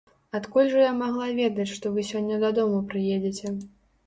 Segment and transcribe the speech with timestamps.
[0.37, 3.55] Адкуль жа я магла ведаць, што вы сёння дадому прыедзеце.